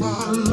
[0.00, 0.49] my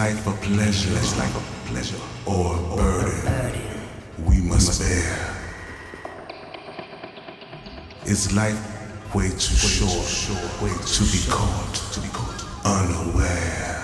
[0.00, 0.92] life a pleasure?
[1.04, 3.84] Is life a pleasure or a burden?
[4.24, 5.36] We must bear.
[8.06, 8.60] Is life
[9.14, 13.76] way too short, way to be caught, to be caught unaware?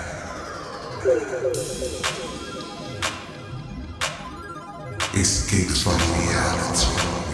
[5.13, 7.26] Escape from reality.